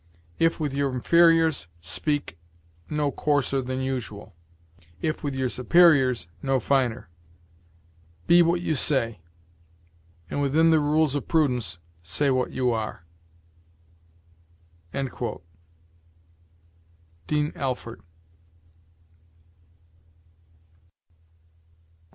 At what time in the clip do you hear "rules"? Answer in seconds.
10.79-11.13